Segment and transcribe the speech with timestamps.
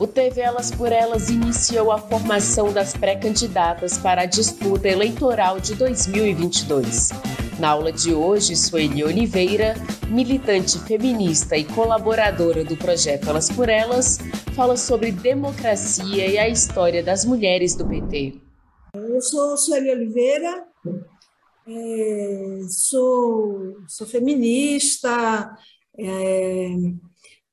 [0.00, 5.74] O TV Elas por Elas iniciou a formação das pré-candidatas para a disputa eleitoral de
[5.74, 7.08] 2022.
[7.58, 9.74] Na aula de hoje, Sueli Oliveira,
[10.08, 14.18] militante feminista e colaboradora do projeto Elas por Elas,
[14.54, 18.40] fala sobre democracia e a história das mulheres do PT.
[18.94, 20.64] Eu sou Sueli Oliveira,
[21.66, 25.58] é, sou, sou feminista,
[25.98, 26.68] é,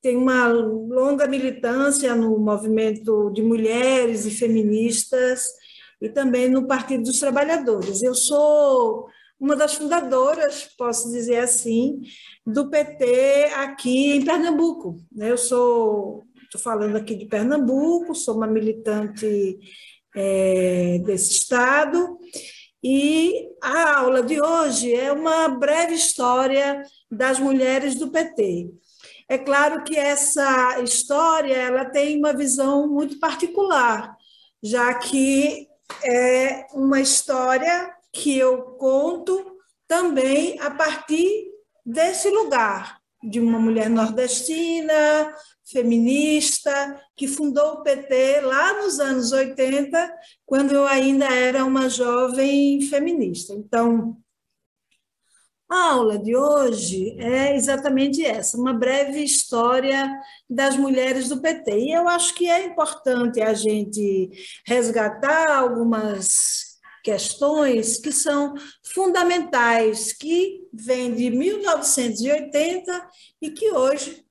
[0.06, 5.48] tem uma longa militância no movimento de mulheres e feministas
[6.00, 8.04] e também no Partido dos Trabalhadores.
[8.04, 9.08] Eu sou
[9.40, 12.02] uma das fundadoras, posso dizer assim,
[12.46, 14.96] do PT aqui em Pernambuco.
[15.10, 15.32] Né?
[15.32, 19.58] Eu sou, estou falando aqui de Pernambuco, sou uma militante
[20.14, 22.16] é, desse estado
[22.80, 28.70] e a aula de hoje é uma breve história das mulheres do PT.
[29.28, 34.16] É claro que essa história ela tem uma visão muito particular,
[34.62, 35.66] já que
[36.04, 39.56] é uma história que eu conto
[39.88, 41.48] também a partir
[41.84, 50.14] desse lugar, de uma mulher nordestina, feminista, que fundou o PT lá nos anos 80,
[50.44, 53.52] quando eu ainda era uma jovem feminista.
[53.52, 54.16] Então,
[55.68, 60.08] a aula de hoje é exatamente essa, uma breve história
[60.48, 61.78] das mulheres do PT.
[61.78, 64.30] E eu acho que é importante a gente
[64.64, 73.08] resgatar algumas questões que são fundamentais, que vêm de 1980
[73.42, 74.24] e que hoje,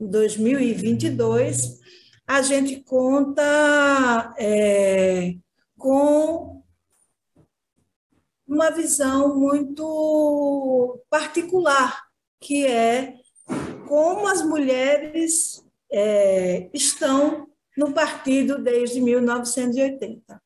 [0.00, 1.78] em 2022,
[2.26, 5.34] a gente conta é,
[5.78, 6.55] com
[8.46, 12.02] uma visão muito particular,
[12.40, 13.14] que é
[13.86, 17.46] como as mulheres é, estão
[17.76, 20.42] no partido desde 1980.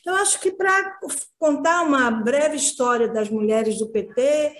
[0.00, 0.98] Então, acho que para
[1.38, 4.54] contar uma breve história das mulheres do PT,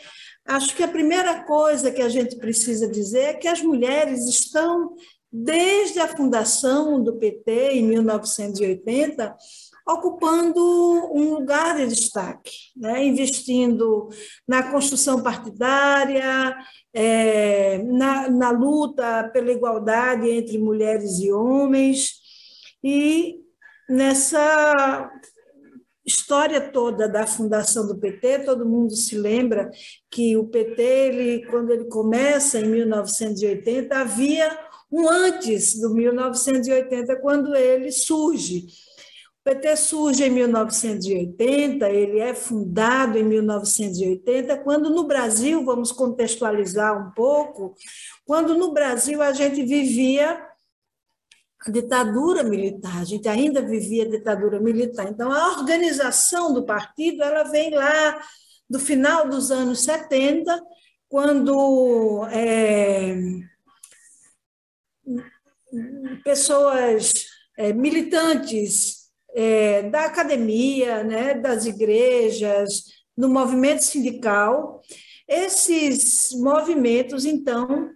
[0.47, 4.95] acho que a primeira coisa que a gente precisa dizer é que as mulheres estão,
[5.33, 9.37] desde a fundação do PT, em 1980,
[9.93, 10.61] ocupando
[11.13, 13.05] um lugar de destaque, né?
[13.05, 14.09] investindo
[14.47, 16.57] na construção partidária,
[16.93, 22.21] é, na, na luta pela igualdade entre mulheres e homens,
[22.83, 23.41] e
[23.89, 25.11] nessa
[26.05, 29.71] história toda da fundação do PT, todo mundo se lembra
[30.11, 34.59] que o PT, ele, quando ele começa em 1980, havia
[34.91, 38.67] um antes do 1980, quando ele surge.
[39.41, 46.95] O PT surge em 1980, ele é fundado em 1980, quando no Brasil, vamos contextualizar
[46.95, 47.75] um pouco,
[48.27, 50.47] quando no Brasil a gente vivia
[51.67, 55.09] a ditadura militar, a gente ainda vivia a ditadura militar.
[55.09, 58.21] Então, a organização do partido ela vem lá
[58.69, 60.63] do final dos anos 70,
[61.09, 63.17] quando é,
[66.23, 67.27] pessoas
[67.57, 69.00] é, militantes
[69.35, 72.85] é, da academia, né, das igrejas,
[73.17, 74.81] no movimento sindical.
[75.29, 77.89] Esses movimentos, então,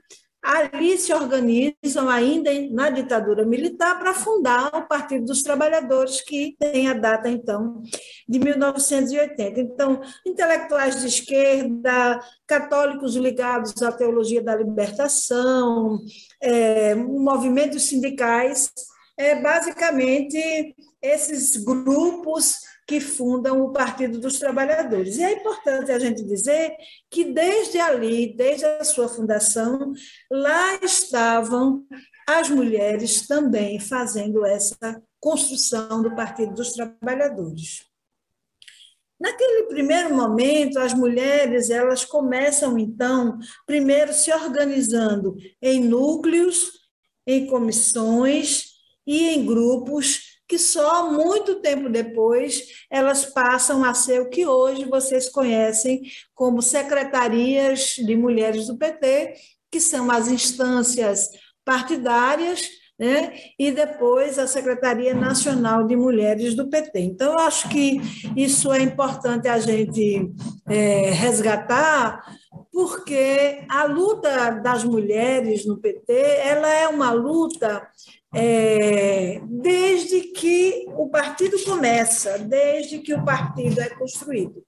[0.45, 6.87] ali se organizam ainda na ditadura militar para fundar o Partido dos Trabalhadores, que tem
[6.87, 7.83] a data, então,
[8.29, 9.59] de 1980.
[9.59, 15.99] Então, intelectuais de esquerda, católicos ligados à teologia da libertação,
[16.41, 18.71] é, movimentos sindicais,
[19.17, 25.17] é basicamente esses grupos que fundam o Partido dos Trabalhadores.
[25.17, 26.77] E é importante a gente dizer
[27.11, 29.93] que desde ali, desde a sua fundação,
[30.31, 31.87] lá estavam
[32.29, 37.85] as mulheres também fazendo essa construção do Partido dos Trabalhadores.
[39.19, 46.73] Naquele primeiro momento, as mulheres elas começam então, primeiro se organizando em núcleos,
[47.27, 48.74] em comissões
[49.07, 54.85] e em grupos que só muito tempo depois elas passam a ser o que hoje
[54.85, 56.03] vocês conhecem
[56.35, 59.35] como secretarias de mulheres do PT,
[59.71, 61.31] que são as instâncias
[61.65, 62.69] partidárias,
[62.99, 63.35] né?
[63.59, 67.01] e depois a Secretaria Nacional de Mulheres do PT.
[67.01, 68.01] Então, eu acho que
[68.37, 70.31] isso é importante a gente
[70.69, 72.23] é, resgatar,
[72.73, 77.85] porque a luta das mulheres no PT ela é uma luta
[78.35, 84.65] é, desde que o partido começa, desde que o partido é construído.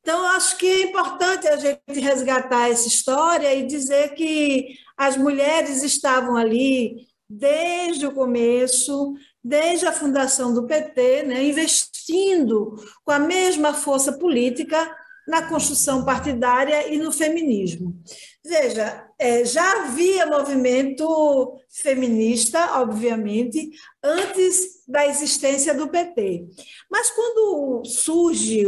[0.00, 5.82] Então, acho que é importante a gente resgatar essa história e dizer que as mulheres
[5.82, 12.74] estavam ali desde o começo, desde a fundação do PT, né, investindo
[13.04, 14.90] com a mesma força política
[15.28, 17.94] na construção partidária e no feminismo.
[18.42, 23.70] Veja, é, já havia movimento feminista, obviamente,
[24.02, 26.46] antes da existência do PT.
[26.90, 28.64] Mas quando surge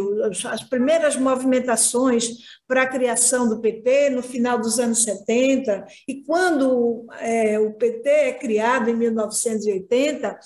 [0.50, 2.28] as primeiras movimentações
[2.68, 8.08] para a criação do PT, no final dos anos 70, e quando é, o PT
[8.10, 10.38] é criado em 1980,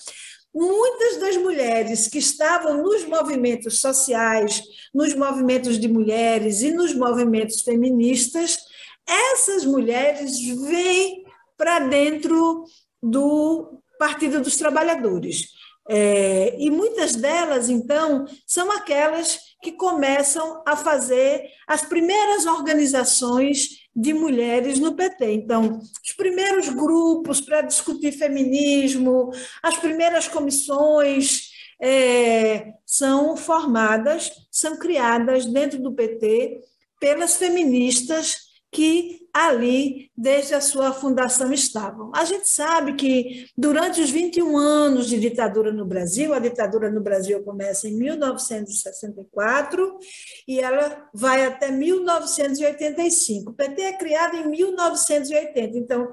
[0.55, 4.63] muitas das mulheres que estavam nos movimentos sociais,
[4.95, 8.59] nos movimentos de mulheres e nos movimentos feministas,
[9.07, 11.25] essas mulheres vêm
[11.57, 12.65] para dentro
[13.03, 15.49] do Partido dos Trabalhadores.
[15.89, 24.13] É, e muitas delas, então, são aquelas que começam a fazer as primeiras organizações de
[24.13, 25.33] mulheres no PT.
[25.33, 29.31] Então, os primeiros grupos para discutir feminismo,
[29.63, 31.51] as primeiras comissões
[31.81, 36.61] é, são formadas, são criadas dentro do PT
[36.99, 42.13] pelas feministas que ali, desde a sua fundação, estavam.
[42.15, 47.01] A gente sabe que, durante os 21 anos de ditadura no Brasil, a ditadura no
[47.01, 49.99] Brasil começa em 1964
[50.47, 53.51] e ela vai até 1985.
[53.51, 55.79] O PT é criado em 1980.
[55.79, 56.13] Então,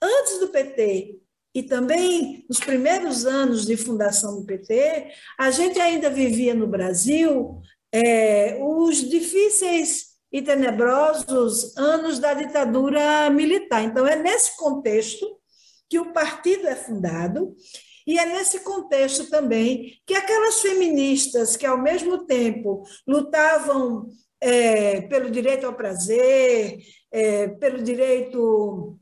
[0.00, 1.20] antes do PT
[1.54, 7.60] e também nos primeiros anos de fundação do PT, a gente ainda vivia no Brasil
[7.92, 13.82] é, os difíceis e tenebrosos anos da ditadura militar.
[13.82, 15.26] Então, é nesse contexto
[15.88, 17.56] que o partido é fundado,
[18.06, 25.30] e é nesse contexto também que aquelas feministas que, ao mesmo tempo, lutavam é, pelo
[25.30, 26.80] direito ao prazer,
[27.10, 28.98] é, pelo direito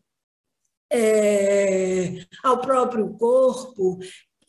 [0.88, 3.98] é, ao próprio corpo,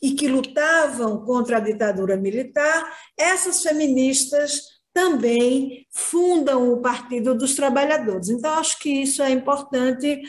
[0.00, 8.30] e que lutavam contra a ditadura militar, essas feministas também fundam o Partido dos Trabalhadores.
[8.30, 10.22] Então, acho que isso é importante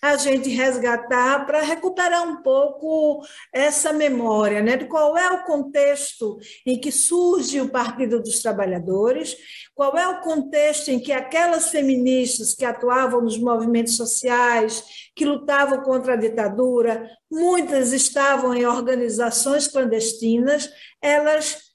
[0.00, 6.38] a gente resgatar para recuperar um pouco essa memória, né, de qual é o contexto
[6.64, 9.36] em que surge o Partido dos Trabalhadores,
[9.74, 14.84] qual é o contexto em que aquelas feministas que atuavam nos movimentos sociais,
[15.16, 20.70] que lutavam contra a ditadura, muitas estavam em organizações clandestinas,
[21.02, 21.71] elas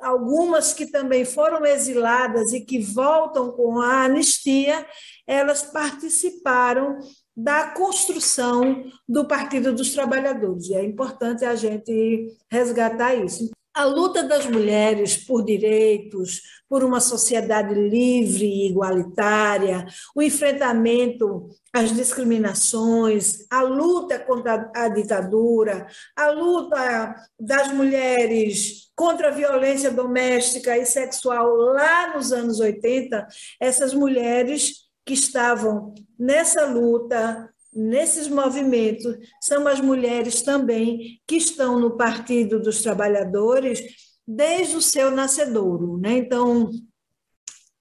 [0.00, 4.86] algumas que também foram exiladas e que voltam com a anistia,
[5.26, 6.98] elas participaram
[7.36, 10.66] da construção do Partido dos Trabalhadores.
[10.68, 13.50] E é importante a gente resgatar isso.
[13.74, 21.90] A luta das mulheres por direitos, por uma sociedade livre e igualitária, o enfrentamento às
[21.94, 30.84] discriminações, a luta contra a ditadura, a luta das mulheres contra a violência doméstica e
[30.84, 33.26] sexual lá nos anos 80,
[33.58, 41.96] essas mulheres que estavam nessa luta, nesses movimentos, são as mulheres também que estão no
[41.96, 43.80] Partido dos Trabalhadores
[44.26, 45.98] desde o seu nascedouro.
[45.98, 46.18] Né?
[46.18, 46.70] Então,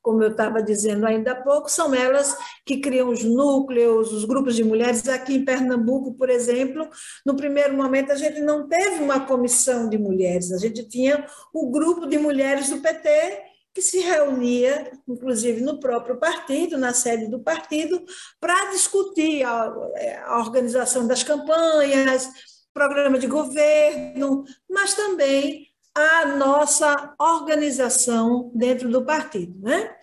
[0.01, 4.55] como eu estava dizendo ainda há pouco, são elas que criam os núcleos, os grupos
[4.55, 5.07] de mulheres.
[5.07, 6.89] Aqui em Pernambuco, por exemplo,
[7.25, 11.69] no primeiro momento a gente não teve uma comissão de mulheres, a gente tinha o
[11.69, 17.39] grupo de mulheres do PT que se reunia, inclusive no próprio partido, na sede do
[17.39, 18.03] partido,
[18.39, 19.73] para discutir a,
[20.25, 22.29] a organização das campanhas,
[22.73, 29.57] programa de governo, mas também a nossa organização dentro do partido.
[29.59, 29.93] Né?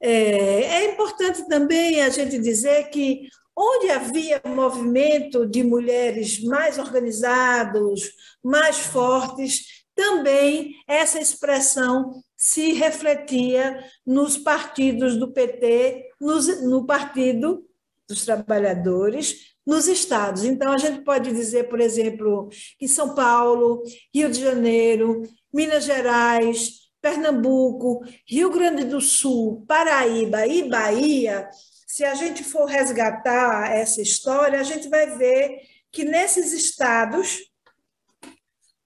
[0.00, 8.12] É, é importante também a gente dizer que onde havia movimento de mulheres mais organizados,
[8.44, 17.64] mais fortes, também essa expressão se refletia nos partidos do PT, nos, no Partido
[18.08, 20.44] dos Trabalhadores, nos estados.
[20.44, 23.82] Então, a gente pode dizer, por exemplo, que São Paulo,
[24.14, 31.48] Rio de Janeiro, Minas Gerais, Pernambuco, Rio Grande do Sul, Paraíba e Bahia,
[31.86, 37.38] se a gente for resgatar essa história, a gente vai ver que nesses estados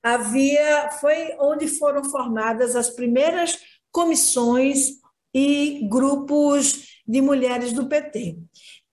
[0.02, 3.58] havia foi onde foram formadas as primeiras
[3.92, 4.98] comissões
[5.34, 8.38] e grupos de mulheres do PT.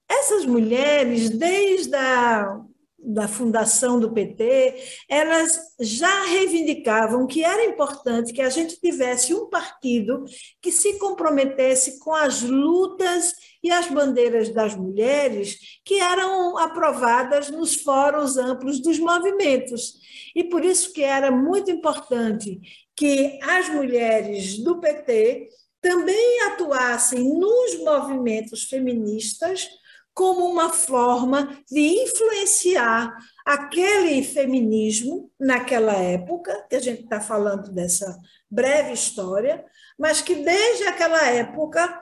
[0.09, 2.61] Essas mulheres, desde a
[3.07, 4.75] da fundação do PT,
[5.09, 10.25] elas já reivindicavam que era importante que a gente tivesse um partido
[10.61, 13.33] que se comprometesse com as lutas
[13.63, 19.93] e as bandeiras das mulheres que eram aprovadas nos fóruns amplos dos movimentos.
[20.35, 22.59] E por isso que era muito importante
[22.93, 25.47] que as mulheres do PT
[25.81, 29.69] também atuassem nos movimentos feministas
[30.17, 38.17] como uma forma de influenciar aquele feminismo naquela época, que a gente está falando dessa
[38.49, 39.63] breve história,
[39.95, 42.01] mas que desde aquela época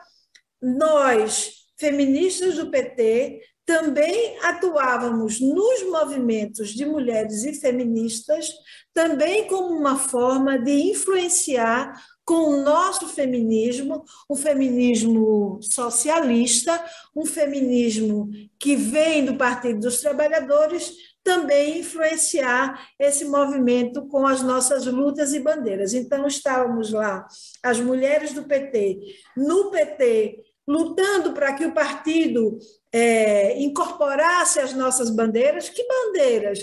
[0.62, 8.50] nós, feministas do PT, também atuávamos nos movimentos de mulheres e feministas,
[8.93, 11.93] também como uma forma de influenciar
[12.25, 16.84] com o nosso feminismo, o feminismo socialista,
[17.15, 20.91] um feminismo que vem do Partido dos Trabalhadores,
[21.24, 25.94] também influenciar esse movimento com as nossas lutas e bandeiras.
[25.94, 27.27] Então, estávamos lá,
[27.63, 29.00] as mulheres do PT,
[29.38, 32.58] no PT, lutando para que o partido
[32.91, 35.70] é, incorporasse as nossas bandeiras.
[35.70, 36.60] Que bandeiras?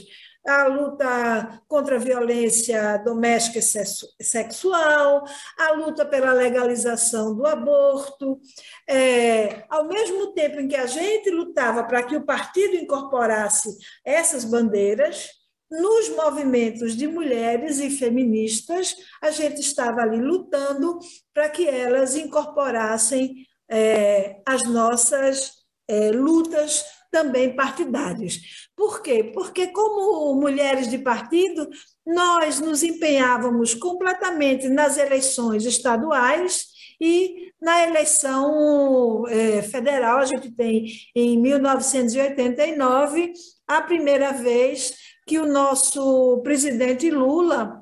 [0.46, 5.24] A luta contra a violência doméstica e sexual,
[5.58, 8.40] a luta pela legalização do aborto.
[8.88, 13.68] É, ao mesmo tempo em que a gente lutava para que o partido incorporasse
[14.04, 15.28] essas bandeiras,
[15.70, 20.98] nos movimentos de mulheres e feministas, a gente estava ali lutando
[21.32, 28.40] para que elas incorporassem é, as nossas é, lutas também partidárias.
[28.74, 29.30] Por quê?
[29.32, 31.68] Porque, como mulheres de partido,
[32.04, 36.66] nós nos empenhávamos completamente nas eleições estaduais
[37.00, 40.18] e na eleição é, federal.
[40.18, 43.32] A gente tem, em 1989,
[43.68, 44.94] a primeira vez
[45.26, 47.81] que o nosso presidente Lula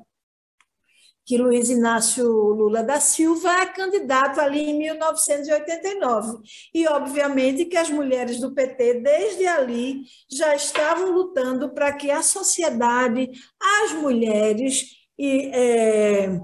[1.31, 6.39] que Luiz Inácio Lula da Silva é candidato ali em 1989.
[6.73, 12.21] E, obviamente, que as mulheres do PT, desde ali, já estavam lutando para que a
[12.21, 13.29] sociedade,
[13.61, 16.41] as mulheres, e, é,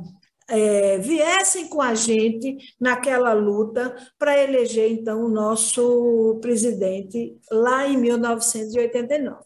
[0.47, 7.97] é, viessem com a gente naquela luta para eleger, então, o nosso presidente lá em
[7.97, 9.37] 1989.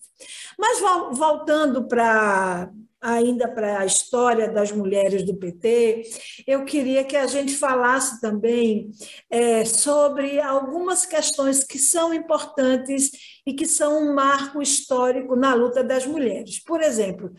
[0.56, 0.80] Mas
[1.18, 2.70] voltando para
[3.02, 6.04] ainda para a história das mulheres do PT,
[6.46, 8.92] eu queria que a gente falasse também
[9.30, 13.10] é, sobre algumas questões que são importantes
[13.46, 16.64] e que são um marco histórico na luta das mulheres.
[16.64, 17.34] Por exemplo,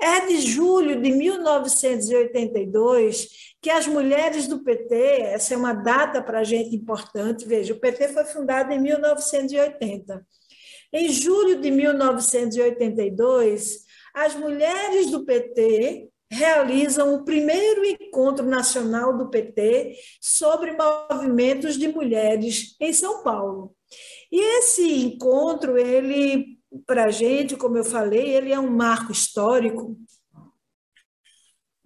[0.00, 6.38] é de julho de 1982 que as mulheres do PT, essa é uma data para
[6.38, 10.24] a gente importante, veja, o PT foi fundado em 1980.
[10.92, 13.87] Em julho de 1982,
[14.24, 22.76] as mulheres do PT realizam o primeiro encontro nacional do PT sobre movimentos de mulheres
[22.80, 23.74] em São Paulo.
[24.30, 29.96] E esse encontro, ele, para a gente, como eu falei, ele é um marco histórico,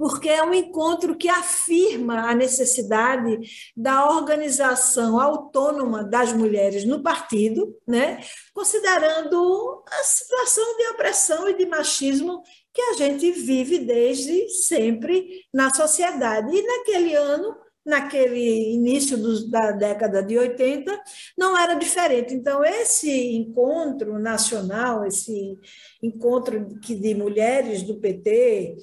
[0.02, 3.38] porque é um encontro que afirma a necessidade
[3.76, 8.18] da organização autônoma das mulheres no partido, né?
[8.52, 12.42] considerando a situação de opressão e de machismo
[12.74, 16.52] que a gente vive desde sempre na sociedade.
[16.52, 17.54] E naquele ano,
[17.86, 21.00] naquele início do, da década de 80,
[21.38, 22.34] não era diferente.
[22.34, 25.56] Então, esse encontro nacional, esse
[26.02, 28.78] encontro de mulheres do PT,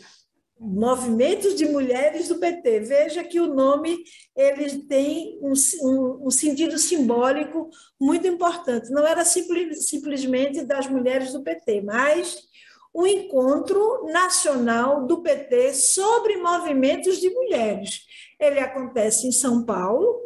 [0.60, 2.82] movimentos de mulheres do PT.
[2.82, 3.98] Veja que o nome
[4.36, 8.92] ele tem um, um, um sentido simbólico muito importante.
[8.92, 12.50] Não era simples, simplesmente das mulheres do PT, mas
[12.94, 18.02] o encontro nacional do PT sobre movimentos de mulheres.
[18.40, 20.20] Ele acontece em São Paulo,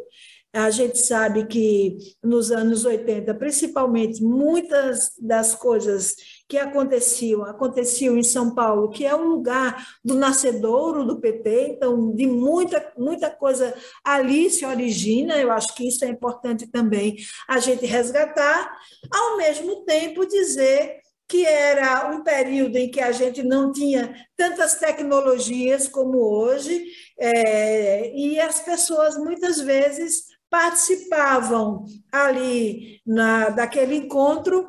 [0.54, 6.14] a gente sabe que nos anos 80, principalmente, muitas das coisas
[6.48, 12.14] que aconteciam, aconteciam em São Paulo, que é um lugar do nascedouro do PT, então,
[12.14, 13.74] de muita, muita coisa
[14.04, 17.16] ali se origina, eu acho que isso é importante também
[17.48, 18.76] a gente resgatar,
[19.10, 24.74] ao mesmo tempo dizer que era um período em que a gente não tinha tantas
[24.74, 26.84] tecnologias como hoje,
[27.18, 34.68] é, e as pessoas muitas vezes participavam ali na, daquele encontro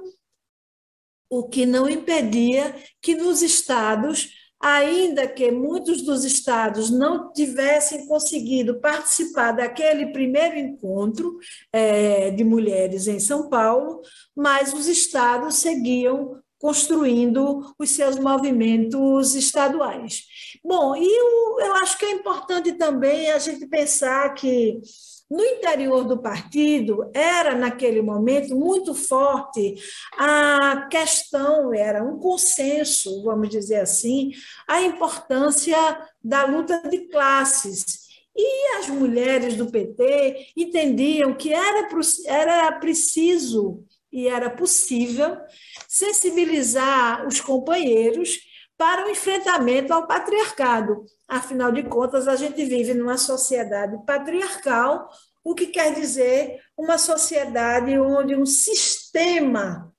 [1.30, 4.30] o que não impedia que nos estados,
[4.60, 11.38] ainda que muitos dos estados não tivessem conseguido participar daquele primeiro encontro
[11.72, 14.02] é, de mulheres em São Paulo,
[14.36, 20.24] mas os estados seguiam construindo os seus movimentos estaduais.
[20.64, 24.80] Bom, e eu, eu acho que é importante também a gente pensar que
[25.30, 29.76] no interior do partido, era, naquele momento, muito forte
[30.18, 34.32] a questão, era um consenso, vamos dizer assim,
[34.68, 35.78] a importância
[36.24, 38.06] da luta de classes.
[38.38, 41.88] E as mulheres do PT entendiam que era,
[42.28, 45.38] era preciso e era possível
[45.88, 48.40] sensibilizar os companheiros
[48.78, 51.06] para o enfrentamento ao patriarcado.
[51.28, 55.10] Afinal de contas, a gente vive numa sociedade patriarcal,
[55.44, 59.94] o que quer dizer uma sociedade onde um sistema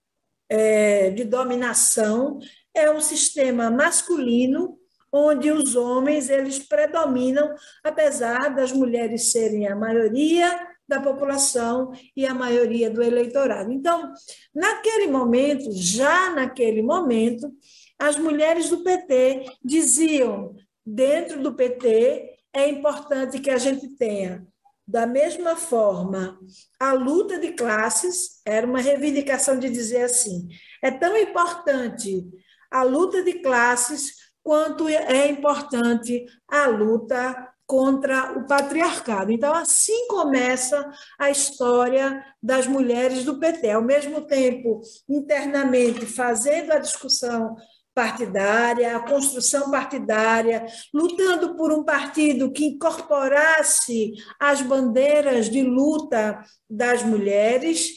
[0.48, 2.38] é, de dominação
[2.74, 4.78] é um sistema masculino,
[5.10, 12.34] onde os homens eles predominam, apesar das mulheres serem a maioria da população e a
[12.34, 13.72] maioria do eleitorado.
[13.72, 14.12] Então,
[14.54, 17.50] naquele momento, já naquele momento,
[17.98, 20.54] as mulheres do PT diziam,
[20.86, 24.46] dentro do PT, é importante que a gente tenha,
[24.86, 26.38] da mesma forma,
[26.78, 30.48] a luta de classes, era uma reivindicação de dizer assim:
[30.80, 32.24] é tão importante
[32.70, 39.32] a luta de classes quanto é importante a luta contra o patriarcado.
[39.32, 40.88] Então, assim começa
[41.18, 43.70] a história das mulheres do PT.
[43.70, 47.56] Ao mesmo tempo, internamente, fazendo a discussão
[47.96, 57.02] partidária, a construção partidária, lutando por um partido que incorporasse as bandeiras de luta das
[57.02, 57.88] mulheres,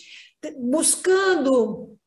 [0.58, 1.98] buscando,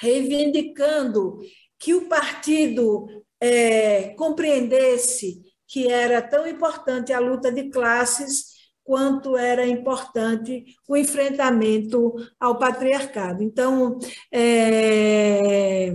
[0.00, 1.40] reivindicando
[1.80, 3.08] que o partido
[3.40, 12.14] é, compreendesse que era tão importante a luta de classes quanto era importante o enfrentamento
[12.38, 13.42] ao patriarcado.
[13.42, 13.98] Então,
[14.30, 15.92] é,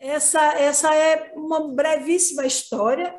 [0.00, 3.14] essa, essa é uma brevíssima história,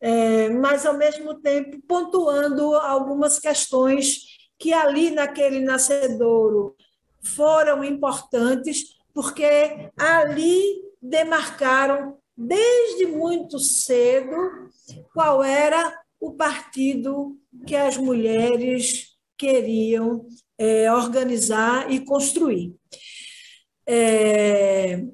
[0.00, 4.18] é, mas, ao mesmo tempo, pontuando algumas questões
[4.58, 6.74] que ali naquele nascedouro
[7.22, 14.34] foram importantes, porque ali demarcaram desde muito cedo
[15.12, 20.26] qual era o partido que as mulheres queriam
[20.56, 22.74] é, organizar e construir.
[23.86, 25.04] É,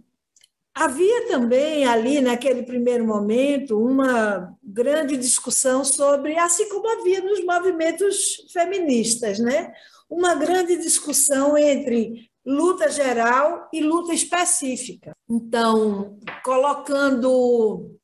[0.75, 8.47] Havia também ali, naquele primeiro momento, uma grande discussão sobre, assim como havia nos movimentos
[8.53, 9.73] feministas, né?
[10.09, 15.13] uma grande discussão entre luta geral e luta específica.
[15.29, 17.99] Então, colocando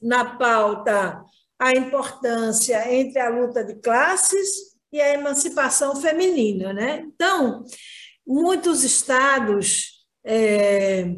[0.00, 1.22] na pauta
[1.58, 6.72] a importância entre a luta de classes e a emancipação feminina.
[6.72, 7.04] Né?
[7.06, 7.64] Então,
[8.26, 10.00] muitos estados.
[10.24, 11.16] É,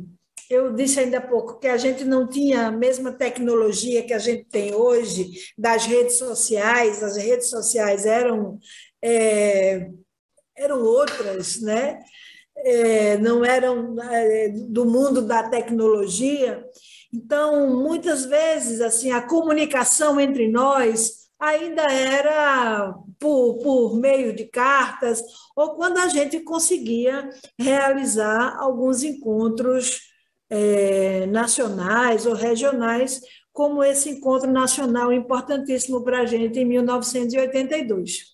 [0.53, 4.19] eu disse ainda há pouco que a gente não tinha a mesma tecnologia que a
[4.19, 8.59] gente tem hoje das redes sociais, as redes sociais eram,
[9.01, 9.89] é,
[10.55, 12.01] eram outras, né?
[12.55, 16.63] É, não eram é, do mundo da tecnologia.
[17.11, 25.23] Então, muitas vezes, assim, a comunicação entre nós ainda era por, por meio de cartas,
[25.57, 30.12] ou quando a gente conseguia realizar alguns encontros
[30.55, 33.23] é, nacionais ou regionais,
[33.55, 38.33] como esse encontro nacional importantíssimo para a gente em 1982.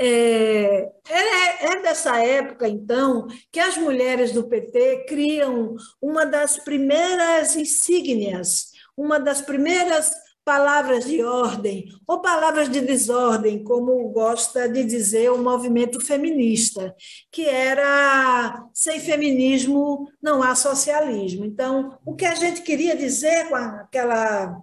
[0.00, 7.54] É, é, é, dessa época, então, que as mulheres do PT criam uma das primeiras
[7.54, 10.10] insígnias, uma das primeiras
[10.48, 16.96] palavras de ordem ou palavras de desordem, como gosta de dizer o movimento feminista,
[17.30, 21.44] que era sem feminismo não há socialismo.
[21.44, 24.58] Então, o que a gente queria dizer com aquela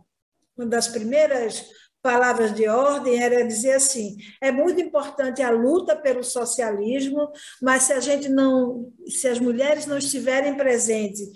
[0.58, 1.64] uma das primeiras
[2.02, 7.94] palavras de ordem era dizer assim: é muito importante a luta pelo socialismo, mas se
[7.94, 11.30] a gente não, se as mulheres não estiverem presentes,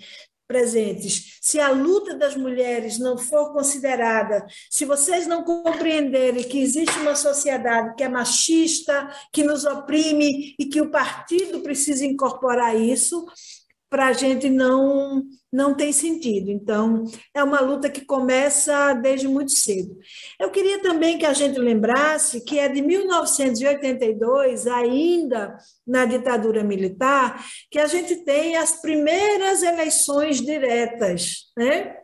[0.50, 1.38] presentes.
[1.40, 7.14] Se a luta das mulheres não for considerada, se vocês não compreenderem que existe uma
[7.14, 13.24] sociedade que é machista, que nos oprime e que o partido precisa incorporar isso,
[13.88, 16.50] para a gente não não tem sentido.
[16.50, 19.98] Então, é uma luta que começa desde muito cedo.
[20.38, 27.44] Eu queria também que a gente lembrasse que é de 1982, ainda na ditadura militar,
[27.70, 31.99] que a gente tem as primeiras eleições diretas, né?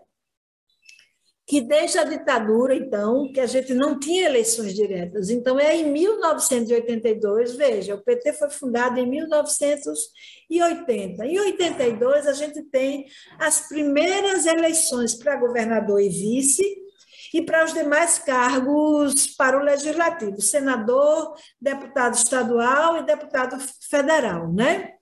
[1.47, 5.31] Que desde a ditadura, então, que a gente não tinha eleições diretas.
[5.31, 11.25] Então, é em 1982, veja, o PT foi fundado em 1980.
[11.25, 13.07] Em 82, a gente tem
[13.39, 16.85] as primeiras eleições para governador e vice,
[17.33, 23.57] e para os demais cargos para o legislativo, senador, deputado estadual e deputado
[23.89, 24.95] federal, né?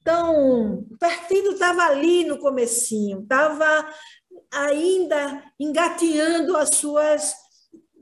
[0.00, 3.86] Então, o partido estava ali no comecinho, estava
[4.52, 7.34] ainda engateando as suas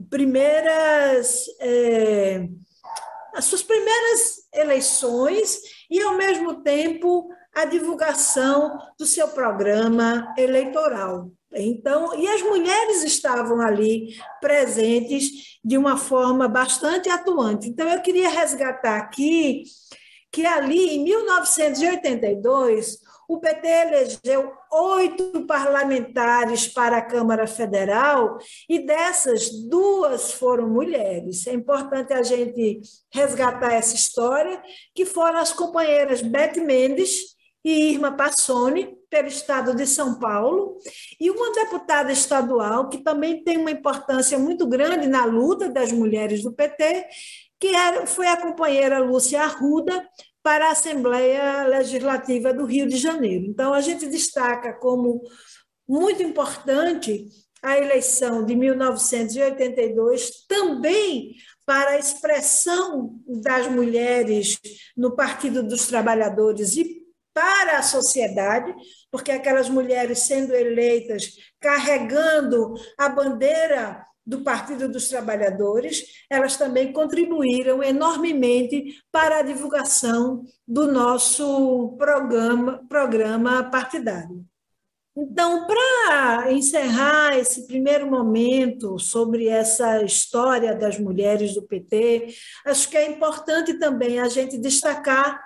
[0.08, 2.46] primeiras é,
[3.34, 11.30] as suas primeiras eleições e ao mesmo tempo a divulgação do seu programa eleitoral.
[11.52, 17.68] Então, e as mulheres estavam ali presentes de uma forma bastante atuante.
[17.68, 19.62] Então, eu queria resgatar aqui
[20.30, 29.50] que ali, em 1982, o PT elegeu oito parlamentares para a Câmara Federal e dessas,
[29.68, 31.46] duas foram mulheres.
[31.46, 32.80] É importante a gente
[33.12, 34.62] resgatar essa história,
[34.94, 40.76] que foram as companheiras Beth Mendes e Irma Passoni, pelo Estado de São Paulo,
[41.20, 46.42] e uma deputada estadual que também tem uma importância muito grande na luta das mulheres
[46.42, 47.06] do PT,
[47.58, 50.06] que era, foi a companheira Lúcia Arruda,
[50.46, 53.46] para a Assembleia Legislativa do Rio de Janeiro.
[53.46, 55.20] Então, a gente destaca como
[55.88, 57.26] muito importante
[57.60, 61.34] a eleição de 1982, também
[61.66, 64.56] para a expressão das mulheres
[64.96, 67.02] no Partido dos Trabalhadores e
[67.34, 68.72] para a sociedade,
[69.10, 71.28] porque aquelas mulheres sendo eleitas,
[71.58, 80.90] carregando a bandeira do Partido dos Trabalhadores, elas também contribuíram enormemente para a divulgação do
[80.90, 84.44] nosso programa, programa partidário.
[85.18, 92.34] Então, para encerrar esse primeiro momento sobre essa história das mulheres do PT,
[92.66, 95.40] acho que é importante também a gente destacar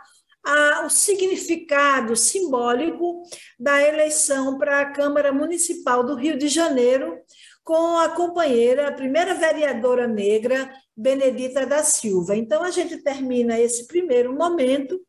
[0.44, 3.22] a, o significado simbólico
[3.58, 7.18] da eleição para a Câmara Municipal do Rio de Janeiro,
[7.64, 12.36] com a companheira, a primeira vereadora negra, Benedita da Silva.
[12.36, 15.00] Então, a gente termina esse primeiro momento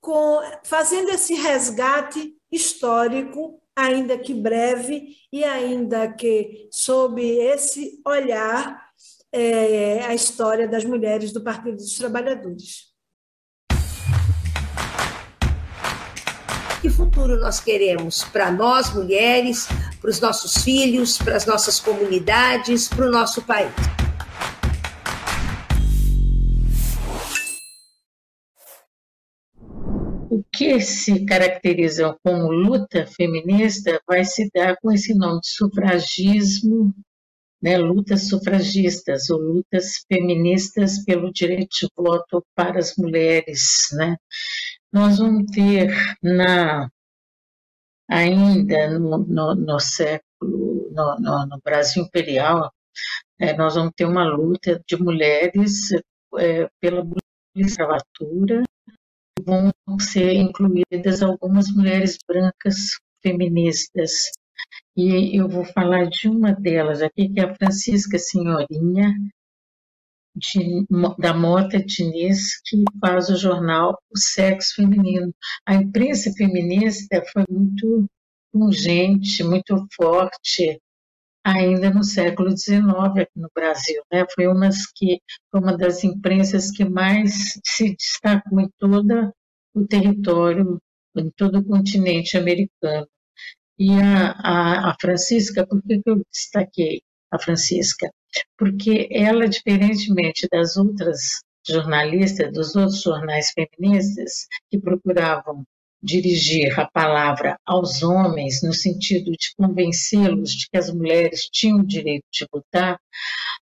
[0.00, 8.90] com, fazendo esse resgate histórico, ainda que breve, e ainda que sob esse olhar,
[9.32, 12.90] é, a história das mulheres do Partido dos Trabalhadores.
[16.80, 19.68] Que futuro nós queremos para nós, mulheres,
[20.00, 23.72] para os nossos filhos, para as nossas comunidades, para o nosso país?
[30.30, 36.94] O que se caracteriza como luta feminista vai se dar com esse nome de sufragismo,
[37.62, 44.16] né, lutas sufragistas ou lutas feministas pelo direito de voto para as mulheres, né?
[44.92, 46.90] nós vamos ter na
[48.10, 52.72] ainda no, no, no século no, no, Brasil imperial
[53.38, 55.90] é, nós vamos ter uma luta de mulheres
[56.38, 57.06] é, pela
[57.54, 58.62] escravatura
[59.44, 64.12] vão ser incluídas algumas mulheres brancas feministas.
[64.96, 69.14] E eu vou falar de uma delas aqui que é a Francisca Senhorinha
[70.34, 70.86] de,
[71.18, 75.34] da Mota Diniz, que faz o jornal O Sexo Feminino.
[75.66, 78.06] A imprensa feminista foi muito
[78.52, 80.80] pungente, muito forte,
[81.44, 82.84] ainda no século XIX
[83.16, 84.02] aqui no Brasil.
[84.12, 84.24] Né?
[84.34, 89.32] Foi, umas que, foi uma das imprensas que mais se destacou em todo
[89.74, 90.80] o território,
[91.16, 93.06] em todo o continente americano.
[93.78, 98.10] E a, a, a Francisca, por que, que eu destaquei a Francisca?
[98.58, 105.64] Porque ela, diferentemente das outras jornalistas, dos outros jornais feministas, que procuravam
[106.02, 111.86] dirigir a palavra aos homens, no sentido de convencê-los de que as mulheres tinham o
[111.86, 112.98] direito de votar,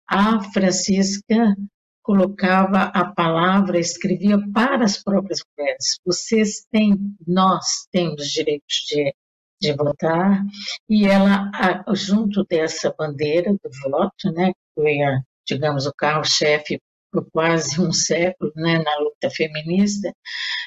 [0.08, 1.54] a Francisca
[2.02, 5.98] colocava a palavra, escrevia para as próprias mulheres.
[6.04, 9.12] Vocês têm, nós temos direitos de
[9.60, 10.42] de votar,
[10.88, 11.50] e ela,
[11.94, 16.78] junto dessa bandeira do voto, né, que foi, a, digamos, o carro-chefe
[17.10, 20.12] por quase um século né, na luta feminista,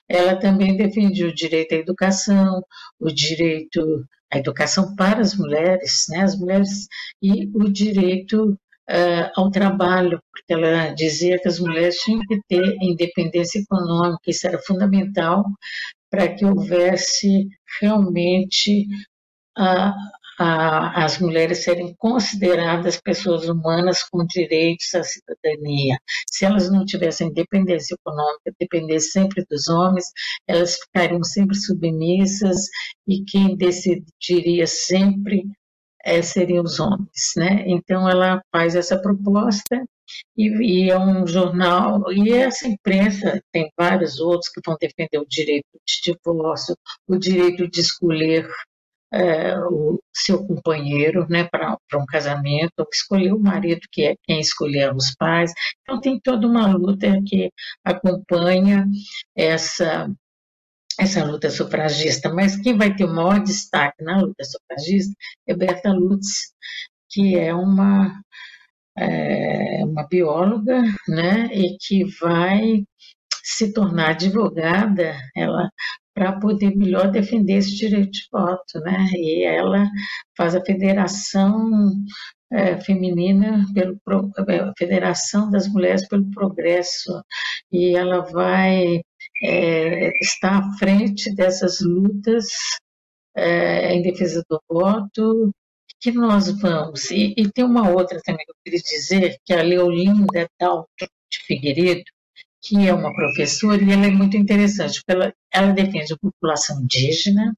[0.08, 2.64] ela também defendia o direito à educação,
[3.00, 6.88] o direito à educação para as mulheres, né, as mulheres
[7.22, 8.58] e o direito
[8.90, 14.48] uh, ao trabalho, porque ela dizia que as mulheres tinham que ter independência econômica, isso
[14.48, 15.46] era fundamental
[16.10, 17.48] para que houvesse
[17.80, 18.88] realmente
[19.58, 19.94] a,
[20.40, 25.98] a, as mulheres serem consideradas pessoas humanas com direitos à cidadania.
[26.32, 30.06] Se elas não tivessem independência econômica, dependessem sempre dos homens,
[30.48, 32.68] elas ficariam sempre submissas
[33.08, 35.44] e quem decidiria sempre
[36.06, 37.66] é, seriam os homens, né?
[37.68, 39.84] Então ela faz essa proposta
[40.38, 40.48] e,
[40.86, 45.68] e, é um jornal e essa imprensa tem vários outros que vão defender o direito
[45.86, 46.76] de divórcio,
[47.08, 48.50] o direito de escolher
[49.12, 54.96] é, o seu companheiro né, para um casamento, escolher o marido, que é quem escolher
[54.96, 55.52] os pais.
[55.82, 57.52] Então, tem toda uma luta que
[57.84, 58.86] acompanha
[59.36, 60.10] essa,
[61.00, 62.32] essa luta sufragista.
[62.34, 65.14] Mas quem vai ter o maior destaque na luta sufragista
[65.48, 66.54] é Berta Lutz,
[67.10, 68.14] que é uma,
[69.00, 72.84] é, uma bióloga né, e que vai
[73.44, 75.70] se tornar advogada, ela
[76.14, 79.08] para poder melhor defender esse direito de voto, né?
[79.14, 79.88] E ela
[80.36, 81.94] faz a federação
[82.52, 83.98] é, feminina pelo
[84.50, 87.24] é, Federação das Mulheres pelo Progresso
[87.72, 89.02] e ela vai
[89.44, 92.48] é, estar à frente dessas lutas
[93.36, 95.52] é, em defesa do voto
[96.00, 97.12] que nós vamos?
[97.12, 101.40] E, e, tem uma outra também que eu queria dizer que a Leolinda Dalton de
[101.46, 102.04] Figueiredo
[102.62, 106.82] que é uma professora, e ela é muito interessante, porque ela, ela defende a população
[106.82, 107.56] indígena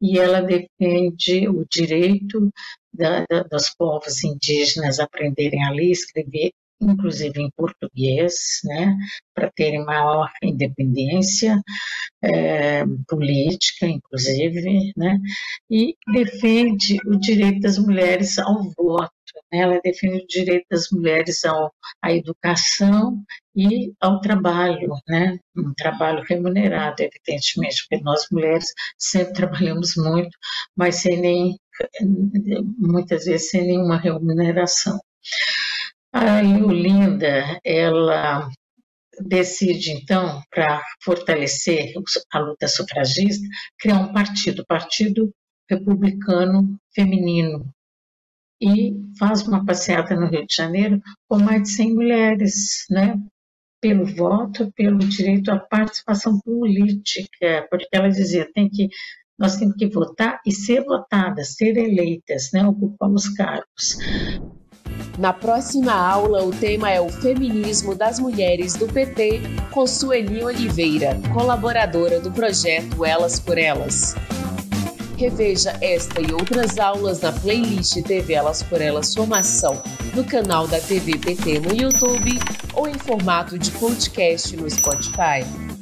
[0.00, 2.50] e ela defende o direito
[2.92, 8.96] da, da, dos povos indígenas aprenderem a ler e escrever, inclusive em português, né,
[9.34, 11.60] para terem maior independência
[12.22, 15.18] é, política, inclusive, né,
[15.70, 19.10] e defende o direito das mulheres ao voto
[19.52, 19.60] né?
[19.60, 23.22] Ela define o direito das mulheres ao, à educação
[23.54, 25.38] e ao trabalho, né?
[25.56, 30.36] um trabalho remunerado, evidentemente, porque nós mulheres sempre trabalhamos muito,
[30.76, 31.58] mas sem nem,
[32.78, 34.98] muitas vezes sem nenhuma remuneração.
[36.18, 38.48] A Linda, ela
[39.20, 41.92] decide, então, para fortalecer
[42.32, 43.46] a luta sufragista,
[43.78, 45.30] criar um partido, Partido
[45.68, 47.70] Republicano Feminino,
[48.58, 53.20] e faz uma passeata no Rio de Janeiro com mais de 100 mulheres, né?
[53.78, 58.88] Pelo voto, pelo direito à participação política, porque ela dizia tem que
[59.38, 62.66] nós temos que votar e ser votadas, ser eleitas, né?
[62.66, 63.98] Ocupar os cargos.
[65.18, 71.18] Na próxima aula, o tema é o feminismo das mulheres do PT, com Sueli Oliveira,
[71.32, 74.14] colaboradora do projeto Elas por Elas.
[75.16, 79.82] Reveja esta e outras aulas na playlist TV Elas por Elas Formação
[80.14, 82.38] no canal da TV PT no YouTube
[82.74, 85.75] ou em formato de podcast no Spotify.